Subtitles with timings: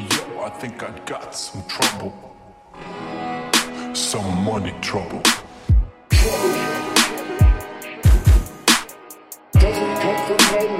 [0.00, 2.14] I think I got some trouble.
[3.92, 5.22] Some money trouble.
[9.52, 10.70] Doesn't come from.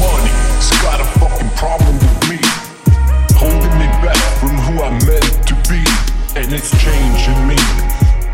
[0.00, 2.38] Money's got a fucking problem with me.
[3.36, 5.82] Holding me back from who I'm meant to be.
[6.38, 7.56] And it's changing me.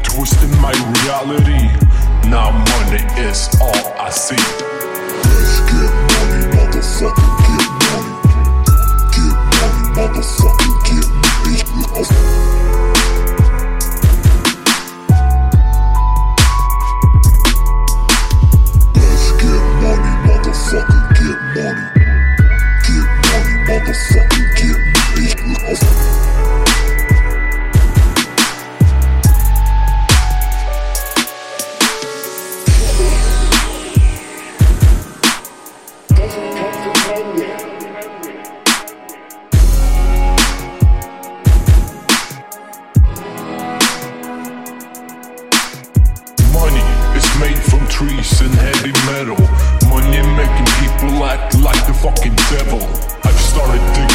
[0.03, 0.73] Twisting my
[1.05, 1.60] reality.
[3.31, 4.70] Is all I see.
[37.21, 37.37] Money
[47.15, 49.37] is made from trees and heavy metal.
[49.91, 52.81] Money making people act like the fucking devil.
[53.23, 54.10] I started.